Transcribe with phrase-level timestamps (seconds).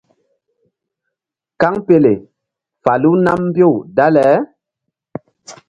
[1.61, 2.13] Kaŋpele
[2.83, 4.27] falu nam mbew dale.